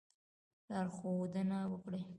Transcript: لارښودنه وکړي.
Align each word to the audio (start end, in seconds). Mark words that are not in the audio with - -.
لارښودنه 0.69 1.59
وکړي. 1.71 2.01